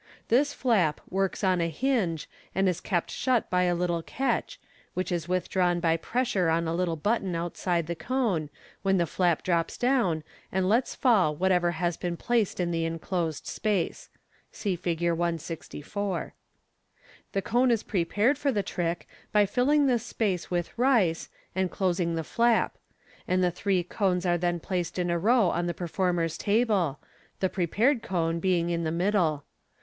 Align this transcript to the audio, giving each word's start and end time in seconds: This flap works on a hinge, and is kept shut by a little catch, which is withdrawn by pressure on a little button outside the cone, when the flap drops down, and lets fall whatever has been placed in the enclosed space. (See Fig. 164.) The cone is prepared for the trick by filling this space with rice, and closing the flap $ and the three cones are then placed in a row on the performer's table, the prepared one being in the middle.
This 0.29 0.51
flap 0.51 0.99
works 1.11 1.43
on 1.43 1.61
a 1.61 1.69
hinge, 1.69 2.27
and 2.55 2.67
is 2.67 2.81
kept 2.81 3.11
shut 3.11 3.51
by 3.51 3.65
a 3.65 3.75
little 3.75 4.01
catch, 4.01 4.59
which 4.95 5.11
is 5.11 5.29
withdrawn 5.29 5.79
by 5.79 5.95
pressure 5.95 6.49
on 6.49 6.67
a 6.67 6.73
little 6.73 6.95
button 6.95 7.35
outside 7.35 7.85
the 7.85 7.93
cone, 7.95 8.49
when 8.81 8.97
the 8.97 9.05
flap 9.05 9.43
drops 9.43 9.77
down, 9.77 10.23
and 10.51 10.67
lets 10.67 10.95
fall 10.95 11.35
whatever 11.35 11.73
has 11.73 11.97
been 11.97 12.17
placed 12.17 12.59
in 12.59 12.71
the 12.71 12.83
enclosed 12.83 13.45
space. 13.45 14.09
(See 14.51 14.75
Fig. 14.75 15.03
164.) 15.03 16.33
The 17.33 17.41
cone 17.43 17.69
is 17.69 17.83
prepared 17.83 18.39
for 18.39 18.51
the 18.51 18.63
trick 18.63 19.07
by 19.31 19.45
filling 19.45 19.85
this 19.85 20.03
space 20.03 20.49
with 20.49 20.75
rice, 20.79 21.29
and 21.53 21.69
closing 21.69 22.15
the 22.15 22.23
flap 22.23 22.73
$ 22.73 22.77
and 23.27 23.43
the 23.43 23.51
three 23.51 23.83
cones 23.83 24.25
are 24.25 24.39
then 24.39 24.59
placed 24.59 24.97
in 24.97 25.11
a 25.11 25.19
row 25.19 25.51
on 25.51 25.67
the 25.67 25.75
performer's 25.75 26.39
table, 26.39 26.99
the 27.39 27.49
prepared 27.49 28.03
one 28.09 28.39
being 28.39 28.71
in 28.71 28.83
the 28.83 28.91
middle. 28.91 29.43